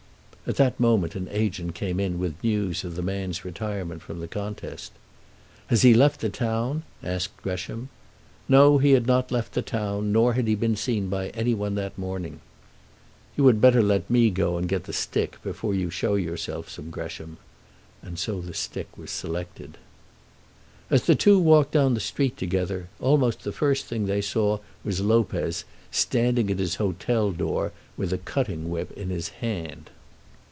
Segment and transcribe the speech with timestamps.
[0.47, 4.27] At that moment an agent came in with news of the man's retirement from the
[4.27, 4.91] contest.
[5.67, 7.87] "Has he left the town?" asked Gresham.
[8.49, 11.75] No; he had not left the town, nor had he been seen by any one
[11.75, 12.41] that morning.
[13.37, 16.69] "You had better let me go out and get the stick, before you show yourself,"
[16.69, 17.37] said Gresham.
[18.01, 19.77] And so the stick was selected.
[20.89, 24.99] As the two walked down the street together, almost the first thing they saw was
[24.99, 29.91] Lopez standing at his hotel door with a cutting whip in his hand.